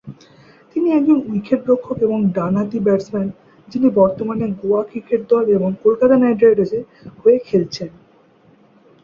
[0.71, 3.27] তিনি একজন উইকেটরক্ষক এবং ডানহাতি ব্যাটসম্যান
[3.67, 6.79] যিনি বর্তমানে গোয়া ক্রিকেটে দল এবং কলকাতা নাইট রাইডার্স এ
[7.21, 7.89] হয়ে খেলছেন।